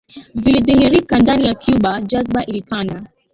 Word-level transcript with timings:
vilidhihirika 0.35 1.17
ndani 1.19 1.47
ya 1.47 1.53
Cuba 1.55 2.01
Jazba 2.01 2.45
ilipanda 2.45 3.01